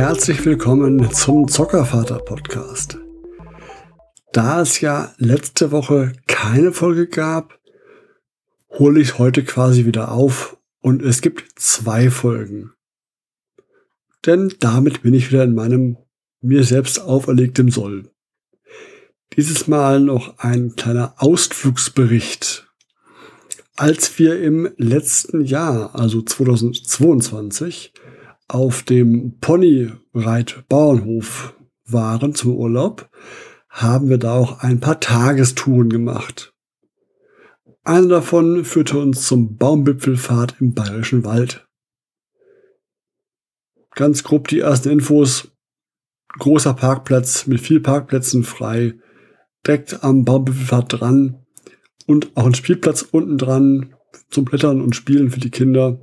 [0.00, 2.96] herzlich willkommen zum Zockervater Podcast.
[4.32, 7.60] Da es ja letzte Woche keine Folge gab,
[8.70, 12.72] hole ich heute quasi wieder auf und es gibt zwei Folgen.
[14.24, 15.98] Denn damit bin ich wieder in meinem
[16.40, 18.10] mir selbst auferlegtem Soll.
[19.36, 22.66] Dieses Mal noch ein kleiner Ausflugsbericht.
[23.76, 27.92] Als wir im letzten Jahr, also 2022,
[28.54, 31.54] auf dem Ponyreit-Bauernhof
[31.86, 33.08] waren zum Urlaub,
[33.68, 36.52] haben wir da auch ein paar Tagestouren gemacht.
[37.84, 41.68] Eine davon führte uns zum Baumwipfelfahrt im Bayerischen Wald.
[43.94, 45.52] Ganz grob die ersten Infos.
[46.38, 48.94] Großer Parkplatz mit viel Parkplätzen frei,
[49.66, 51.44] direkt am Baumwipfelfahrt dran
[52.06, 53.96] und auch ein Spielplatz unten dran
[54.28, 56.00] zum Blättern und Spielen für die Kinder.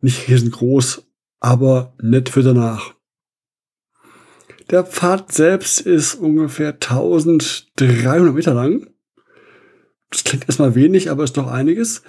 [0.00, 1.07] Nicht riesengroß,
[1.40, 2.94] aber nett für danach.
[4.70, 8.86] Der Pfad selbst ist ungefähr 1300 Meter lang.
[10.10, 12.02] Das klingt erstmal wenig, aber ist doch einiges.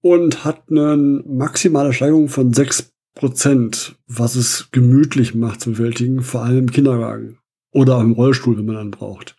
[0.00, 6.58] Und hat eine maximale Steigung von 6%, was es gemütlich macht zu bewältigen, vor allem
[6.58, 7.38] im Kinderwagen.
[7.72, 9.36] Oder auch im Rollstuhl, wenn man einen braucht.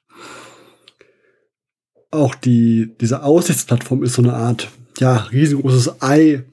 [2.09, 4.69] Auch die, diese Aussichtsplattform ist so eine Art,
[4.99, 6.45] ja, riesengroßes Ei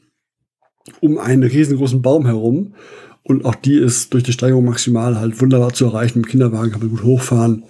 [1.01, 2.75] um einen riesengroßen Baum herum.
[3.23, 6.21] Und auch die ist durch die Steigerung maximal halt wunderbar zu erreichen.
[6.21, 7.65] Im Kinderwagen kann man gut hochfahren.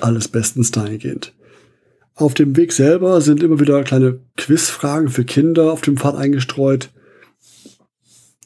[0.00, 1.34] Alles bestens dahingehend.
[2.14, 6.90] Auf dem Weg selber sind immer wieder kleine Quizfragen für Kinder auf dem Pfad eingestreut.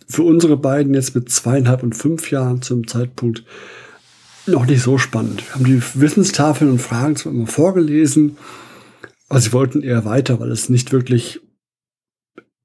[0.09, 3.45] Für unsere beiden jetzt mit zweieinhalb und fünf Jahren zum Zeitpunkt
[4.47, 5.47] noch nicht so spannend.
[5.47, 8.37] Wir haben die Wissenstafeln und Fragen zwar immer vorgelesen,
[9.29, 11.41] aber sie wollten eher weiter, weil es nicht wirklich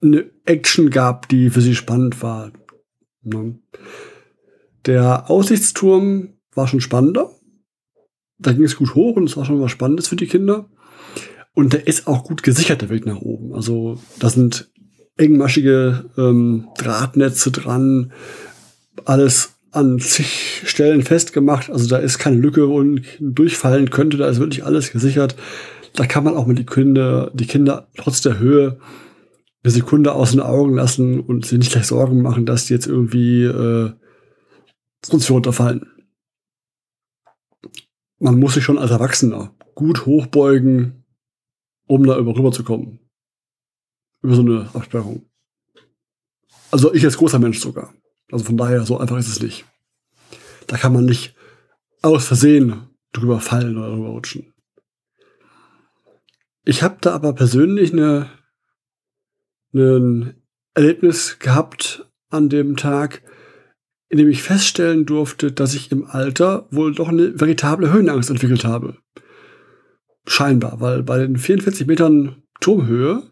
[0.02, 2.52] eine Action gab, die für sie spannend war.
[3.24, 3.60] Ne?
[4.86, 7.32] Der Aussichtsturm war schon spannender.
[8.40, 10.70] Da ging es gut hoch und es war schon was Spannendes für die Kinder.
[11.54, 13.54] Und der ist auch gut gesichert, der Weg nach oben.
[13.54, 14.70] Also da sind
[15.18, 18.12] engmaschige ähm, Drahtnetze dran,
[19.06, 21.72] alles an zig Stellen festgemacht.
[21.72, 22.84] Also da ist keine Lücke, wo
[23.20, 24.18] durchfallen könnte.
[24.18, 25.36] Da ist wirklich alles gesichert.
[25.94, 28.78] Da kann man auch mit die Kinder, die Kinder trotz der Höhe
[29.68, 32.88] eine Sekunde aus den Augen lassen und sich nicht gleich Sorgen machen, dass die jetzt
[32.88, 33.92] irgendwie äh,
[35.06, 35.86] sonst runterfallen.
[38.18, 41.04] Man muss sich schon als Erwachsener gut hochbeugen,
[41.86, 42.34] um da über
[42.64, 43.00] kommen.
[44.22, 45.30] Über so eine Absperrung.
[46.72, 47.94] Also ich als großer Mensch sogar.
[48.32, 49.66] Also von daher, so einfach ist es nicht.
[50.68, 51.36] Da kann man nicht
[52.02, 54.54] aus Versehen drüber fallen oder drüber rutschen.
[56.64, 58.30] Ich habe da aber persönlich eine
[59.74, 60.36] ein
[60.74, 63.24] Erlebnis gehabt an dem Tag,
[64.10, 68.64] in dem ich feststellen durfte, dass ich im Alter wohl doch eine veritable Höhenangst entwickelt
[68.64, 68.98] habe.
[70.26, 73.24] Scheinbar, weil bei den 44 Metern Turmhöhe,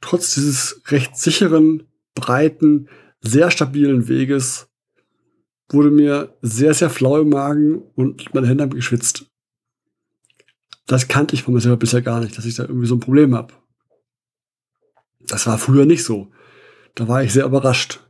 [0.00, 1.84] trotz dieses recht sicheren,
[2.14, 2.88] breiten,
[3.20, 4.68] sehr stabilen Weges,
[5.70, 9.26] wurde mir sehr, sehr flau im Magen und meine Hände haben geschwitzt.
[10.86, 13.00] Das kannte ich von mir selber bisher gar nicht, dass ich da irgendwie so ein
[13.00, 13.54] Problem habe.
[15.28, 16.30] Das war früher nicht so.
[16.94, 18.00] Da war ich sehr überrascht.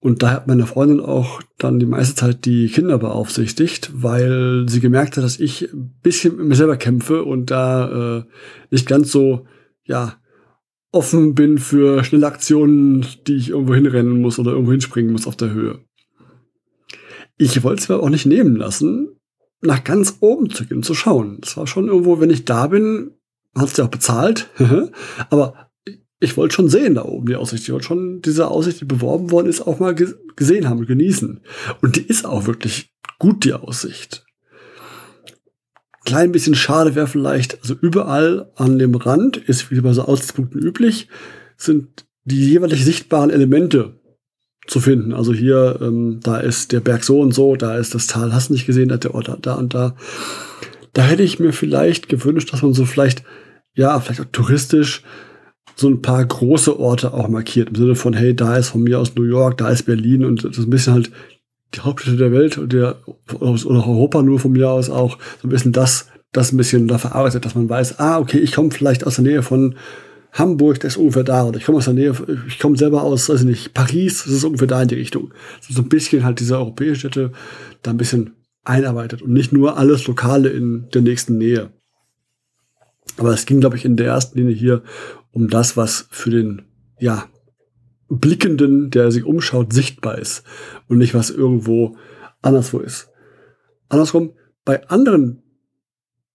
[0.00, 4.80] Und da hat meine Freundin auch dann die meiste Zeit die Kinder beaufsichtigt, weil sie
[4.80, 8.24] gemerkt hat, dass ich ein bisschen mit mir selber kämpfe und da äh,
[8.70, 9.46] nicht ganz so,
[9.84, 10.16] ja,
[10.92, 15.36] offen bin für schnelle Aktionen, die ich irgendwo hinrennen muss oder irgendwo hinspringen muss auf
[15.36, 15.80] der Höhe.
[17.36, 19.08] Ich wollte es mir auch nicht nehmen lassen,
[19.60, 21.40] nach ganz oben zu gehen, zu schauen.
[21.42, 23.12] Es war schon irgendwo, wenn ich da bin,
[23.54, 24.48] hat es ja auch bezahlt,
[25.30, 25.67] aber
[26.20, 27.62] ich wollte schon sehen da oben die Aussicht.
[27.64, 31.40] Ich wollte schon diese Aussicht, die beworben worden ist, auch mal gesehen haben genießen.
[31.80, 34.24] Und die ist auch wirklich gut, die Aussicht.
[36.04, 40.60] Klein bisschen schade wäre vielleicht, also überall an dem Rand ist, wie bei so Aussichtspunkten
[40.60, 41.08] üblich,
[41.56, 44.00] sind die jeweilig sichtbaren Elemente
[44.66, 45.12] zu finden.
[45.12, 48.48] Also hier, ähm, da ist der Berg so und so, da ist das Tal, hast
[48.48, 49.94] du nicht gesehen, da der Ort da und da.
[50.94, 53.22] Da hätte ich mir vielleicht gewünscht, dass man so vielleicht,
[53.74, 55.02] ja, vielleicht auch touristisch
[55.78, 57.68] so ein paar große Orte auch markiert.
[57.68, 60.44] Im Sinne von, hey, da ist von mir aus New York, da ist Berlin und
[60.44, 61.10] das ist ein bisschen halt
[61.74, 62.96] die Hauptstädte der Welt und der,
[63.38, 66.98] oder Europa nur von mir aus auch so ein bisschen das, das ein bisschen da
[66.98, 69.76] verarbeitet, dass man weiß, ah, okay, ich komme vielleicht aus der Nähe von
[70.32, 72.12] Hamburg, das ist ungefähr da, oder ich komme aus der Nähe,
[72.48, 75.32] ich komme selber aus, weiß ich nicht, Paris, das ist ungefähr da in die Richtung.
[75.60, 77.32] So ein bisschen halt diese europäische Städte
[77.82, 78.34] da ein bisschen
[78.64, 81.70] einarbeitet und nicht nur alles Lokale in der nächsten Nähe.
[83.18, 84.82] Aber es ging, glaube ich, in der ersten Linie hier
[85.32, 86.62] um das, was für den,
[86.98, 87.26] ja,
[88.08, 90.42] Blickenden, der sich umschaut, sichtbar ist
[90.88, 91.96] und nicht was irgendwo
[92.40, 93.10] anderswo ist.
[93.88, 94.32] Andersrum,
[94.64, 95.42] bei anderen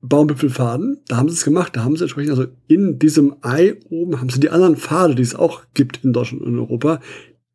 [0.01, 4.19] Baumwipfelfaden, da haben sie es gemacht, da haben sie entsprechend, also in diesem Ei oben
[4.19, 6.99] haben sie die anderen Pfade, die es auch gibt in Deutschland und in Europa,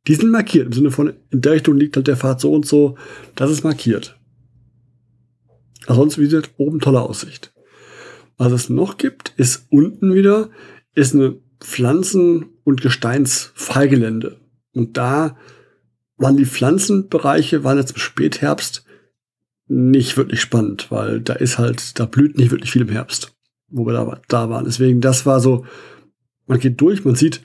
[0.06, 2.66] die sind markiert, im Sinne von, in der Richtung liegt halt der Pfad so und
[2.66, 2.96] so,
[3.34, 4.18] das ist markiert.
[5.86, 7.52] Ansonsten, wie gesagt, oben tolle Aussicht.
[8.38, 10.50] Was es noch gibt, ist unten wieder,
[10.94, 14.40] ist eine Pflanzen- und Gesteinsfreigelände.
[14.74, 15.36] Und da
[16.16, 18.84] waren die Pflanzenbereiche, waren jetzt im Spätherbst
[19.66, 23.34] nicht wirklich spannend, weil da ist halt, da blüht nicht wirklich viel im Herbst,
[23.68, 24.64] wo wir da, da waren.
[24.64, 25.66] Deswegen, das war so,
[26.46, 27.44] man geht durch, man sieht,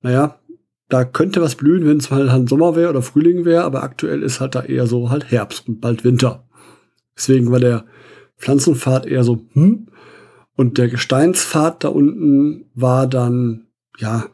[0.00, 0.40] naja,
[0.88, 4.22] da könnte was blühen, wenn es halt, halt Sommer wäre oder Frühling wäre, aber aktuell
[4.22, 6.46] ist halt da eher so halt Herbst und bald Winter.
[7.16, 7.86] Deswegen war der
[8.36, 9.88] Pflanzenpfad eher so, hm,
[10.56, 13.66] und der Gesteinspfad da unten war dann,
[13.98, 14.26] ja,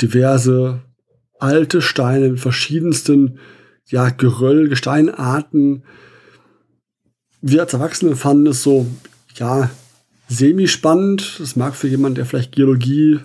[0.00, 0.82] diverse
[1.40, 3.38] alte Steine mit verschiedensten,
[3.86, 5.82] ja, Geröll, Gesteinarten,
[7.40, 8.86] wir als Erwachsene fanden es so,
[9.34, 9.70] ja,
[10.28, 11.38] semi-spannend.
[11.40, 13.20] Das mag für jemanden, der vielleicht Geologie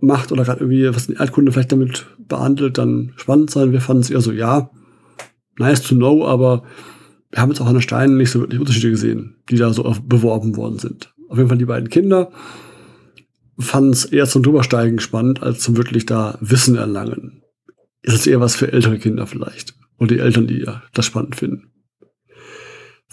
[0.00, 3.72] macht oder gerade irgendwie was in Erdkunde vielleicht damit behandelt, dann spannend sein.
[3.72, 4.70] Wir fanden es eher so, ja,
[5.58, 6.64] nice to know, aber
[7.30, 9.94] wir haben jetzt auch an den Steinen nicht so wirklich Unterschiede gesehen, die da so
[10.04, 11.11] beworben worden sind.
[11.32, 12.30] Auf jeden Fall die beiden Kinder
[13.58, 17.42] fanden es eher zum Drübersteigen spannend, als zum wirklich da Wissen erlangen.
[18.02, 19.74] Ist es eher was für ältere Kinder vielleicht.
[19.96, 21.72] Und die Eltern, die das spannend finden.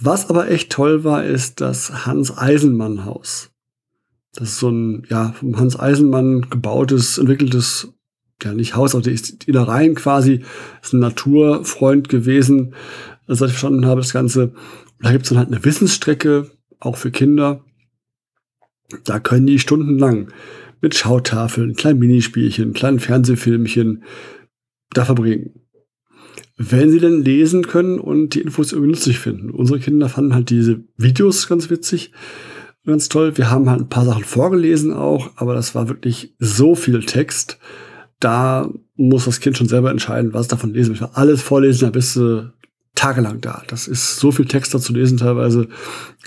[0.02, 3.52] Was aber echt toll war, ist das Hans-Eisenmann-Haus.
[4.34, 7.94] Das ist so ein, ja, vom Hans Eisenmann gebautes, entwickeltes,
[8.44, 10.44] ja, nicht Haus, aber die Innereien quasi,
[10.84, 12.74] ist ein Naturfreund gewesen,
[13.28, 14.52] seit ich verstanden habe, das Ganze.
[15.02, 17.64] Da gibt es dann halt eine Wissensstrecke, auch für Kinder.
[19.06, 20.32] Da können die stundenlang
[20.82, 24.04] mit Schautafeln, kleinen Minispielchen, kleinen Fernsehfilmchen
[24.92, 25.60] da verbringen
[26.60, 29.50] wenn sie denn lesen können und die Infos irgendwie nützlich finden.
[29.50, 32.12] Unsere Kinder fanden halt diese Videos ganz witzig,
[32.86, 33.38] ganz toll.
[33.38, 37.60] Wir haben halt ein paar Sachen vorgelesen auch, aber das war wirklich so viel Text.
[38.20, 41.16] Da muss das Kind schon selber entscheiden, was davon lesen möchte.
[41.16, 42.52] Alles vorlesen, da bist du
[42.94, 43.64] tagelang da.
[43.68, 45.70] Das ist so viel Text da zu lesen teilweise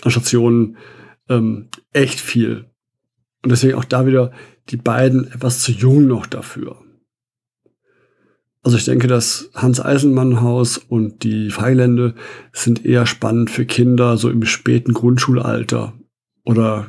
[0.00, 0.78] an Stationen.
[1.28, 2.70] Ähm, echt viel.
[3.42, 4.32] Und deswegen auch da wieder
[4.68, 6.82] die beiden etwas zu jung noch dafür.
[8.62, 12.14] Also ich denke, das Hans-Eisenmann-Haus und die Freilände
[12.52, 15.94] sind eher spannend für Kinder so im späten Grundschulalter
[16.44, 16.88] oder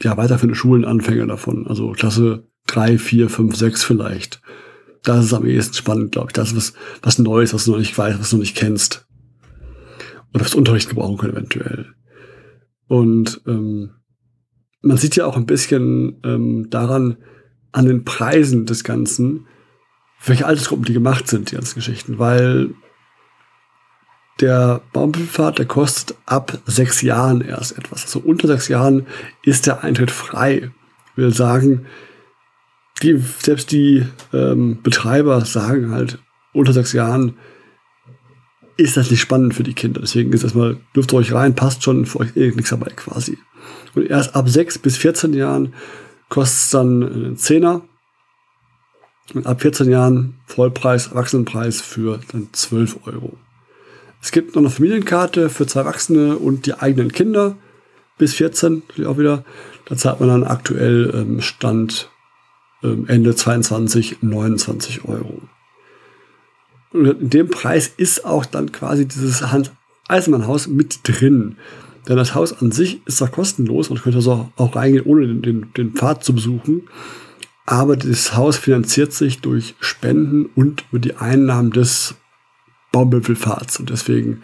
[0.00, 1.66] ja weiterführende Schulenanfänger davon.
[1.66, 4.42] Also Klasse 3, 4, 5, 6 vielleicht.
[5.02, 6.32] Das ist am ehesten spannend, glaube ich.
[6.34, 9.06] Das ist was, was Neues, was du noch nicht weißt, was du noch nicht kennst.
[10.34, 11.94] Oder was Unterricht gebrauchen können eventuell.
[12.88, 13.90] Und ähm,
[14.82, 17.16] man sieht ja auch ein bisschen ähm, daran,
[17.72, 19.46] an den Preisen des Ganzen,
[20.24, 22.74] welche Altersgruppen die gemacht sind, die ganzen Geschichten, weil
[24.40, 28.04] der Baumpfad, der kostet ab sechs Jahren erst etwas.
[28.04, 29.06] Also unter sechs Jahren
[29.42, 30.70] ist der Eintritt frei.
[31.12, 31.86] Ich will sagen,
[33.02, 36.18] die, selbst die ähm, Betreiber sagen halt,
[36.52, 37.34] unter sechs Jahren
[38.76, 40.00] ist das nicht spannend für die Kinder.
[40.00, 43.38] Deswegen ist erstmal, dürft ihr euch rein, passt schon, für euch eh nichts dabei quasi.
[43.94, 45.74] Und erst ab sechs bis 14 Jahren
[46.28, 47.82] kostet es dann einen Zehner
[49.32, 53.36] und ab 14 Jahren Vollpreis, Erwachsenenpreis für dann 12 Euro.
[54.20, 57.56] Es gibt noch eine Familienkarte für zwei Erwachsene und die eigenen Kinder
[58.18, 59.44] bis 14 auch wieder.
[59.86, 62.10] Da zahlt man dann aktuell ähm, Stand
[62.82, 65.42] ähm, Ende 22 29 Euro.
[66.94, 69.72] Und in dem Preis ist auch dann quasi dieses Hans
[70.08, 71.56] Eisenmann-Haus mit drin.
[72.08, 75.42] Denn das Haus an sich ist da kostenlos und könnt also auch reingehen, ohne den,
[75.42, 76.82] den, den Pfad zu besuchen.
[77.66, 82.14] Aber das Haus finanziert sich durch Spenden und über die Einnahmen des
[82.92, 83.80] Baumwipfelfahrts.
[83.80, 84.42] Und deswegen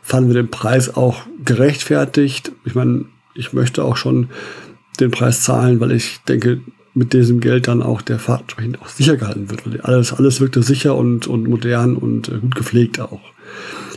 [0.00, 2.52] fanden wir den Preis auch gerechtfertigt.
[2.64, 3.04] Ich meine,
[3.34, 4.30] ich möchte auch schon
[5.00, 6.62] den Preis zahlen, weil ich denke,
[6.94, 9.84] mit diesem Geld dann auch der Fahrt entsprechend auch sicher gehalten wird.
[9.84, 13.20] Alles, alles wirkte sicher und, und modern und äh, gut gepflegt auch.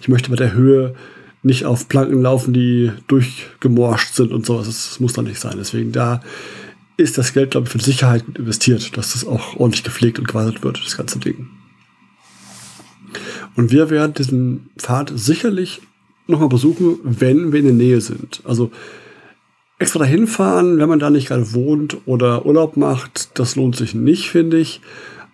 [0.02, 0.96] Ich möchte bei der Höhe
[1.42, 4.68] nicht auf Planken laufen, die durchgemorscht sind und sowas.
[4.68, 5.56] Das, muss dann nicht sein.
[5.58, 6.22] Deswegen da
[6.96, 10.64] ist das Geld, glaube ich, für Sicherheit investiert, dass das auch ordentlich gepflegt und gewartet
[10.64, 11.50] wird, das ganze Ding.
[13.56, 15.82] Und wir werden diesen Pfad sicherlich
[16.28, 18.42] nochmal besuchen, wenn wir in der Nähe sind.
[18.46, 18.72] Also
[19.84, 23.94] extra dahin fahren, wenn man da nicht gerade wohnt oder Urlaub macht, das lohnt sich
[23.94, 24.82] nicht, finde ich.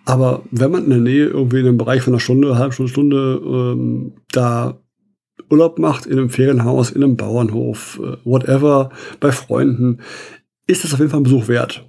[0.04, 2.74] Aber wenn man in der Nähe irgendwie in einem Bereich von einer Stunde, eine halbe
[2.74, 4.80] Stunde, Stunde ähm, da
[5.48, 8.90] Urlaub macht, in einem Ferienhaus, in einem Bauernhof, äh, whatever,
[9.20, 10.00] bei Freunden,
[10.66, 11.88] ist das auf jeden Fall ein Besuch wert.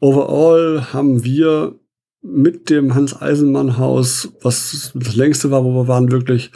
[0.00, 1.78] Overall haben wir
[2.22, 6.50] mit dem Hans-Eisenmann-Haus, was das längste war, wo wir waren, wirklich,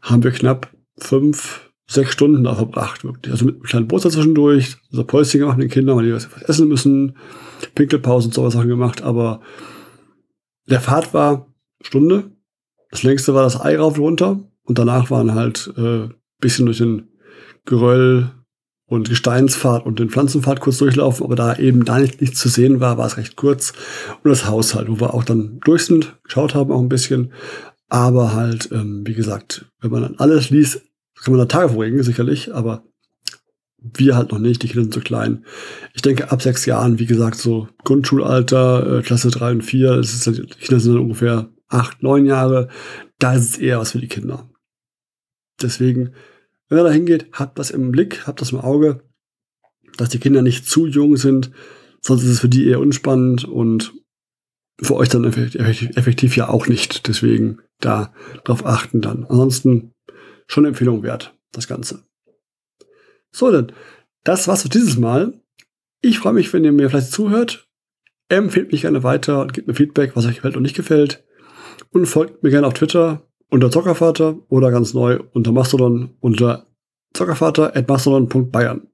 [0.00, 3.32] haben wir knapp fünf, sechs Stunden da verbracht, wirklich.
[3.32, 6.68] Also mit einem kleinen Boot zwischendurch, so Päuschen gemacht den Kindern, weil die was essen
[6.68, 7.16] müssen,
[7.74, 9.40] Pinkelpause und sowas Sachen gemacht, aber
[10.66, 11.46] der Fahrt war
[11.80, 12.30] Stunde.
[12.90, 16.08] Das längste war das Ei rauf runter und danach waren halt äh,
[16.40, 17.08] bisschen durch den
[17.64, 18.30] Geröll
[18.86, 22.80] und Gesteinsfahrt und den Pflanzenpfad kurz durchlaufen, aber da eben da nicht, nichts zu sehen
[22.80, 23.72] war, war es recht kurz.
[24.22, 27.32] Und das Haus halt, wo wir auch dann durch sind, geschaut haben auch ein bisschen.
[27.90, 30.82] Aber halt, ähm, wie gesagt, wenn man dann alles liest,
[31.22, 32.84] kann man da Tage verbringen, sicherlich, aber
[33.80, 35.44] wir halt noch nicht, die Kinder sind zu klein.
[35.94, 40.14] Ich denke, ab sechs Jahren, wie gesagt, so Grundschulalter, äh, Klasse drei und vier, das
[40.14, 42.68] ist, die Kinder sind dann ungefähr acht, neun Jahre,
[43.18, 44.50] da ist es eher was für die Kinder.
[45.62, 46.12] Deswegen,
[46.68, 49.02] wenn ihr da hingeht, habt das im Blick, habt das im Auge,
[49.96, 51.50] dass die Kinder nicht zu jung sind,
[52.00, 53.94] sonst ist es für die eher unspannend und
[54.80, 57.08] für euch dann effektiv, effektiv ja auch nicht.
[57.08, 58.12] Deswegen da
[58.44, 59.24] drauf achten dann.
[59.24, 59.92] Ansonsten
[60.48, 62.04] schon eine Empfehlung wert, das Ganze.
[63.30, 63.72] So, dann,
[64.24, 65.40] das war's für dieses Mal.
[66.00, 67.68] Ich freue mich, wenn ihr mir vielleicht zuhört.
[68.28, 71.24] Empfehlt mich gerne weiter und gebt mir Feedback, was euch gefällt und nicht gefällt.
[71.92, 76.66] Und folgt mir gerne auf Twitter unter Zockervater oder ganz neu unter Mastodon unter
[77.14, 78.88] zockervater.mastodon.bayern.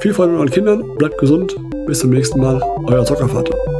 [0.00, 3.77] Viel Freude mit euren Kindern, bleibt gesund, bis zum nächsten Mal, euer Zockervater.